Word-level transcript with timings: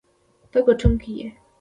ته 0.51 0.59
ګټونکی 0.67 1.11
یې. 1.19 1.27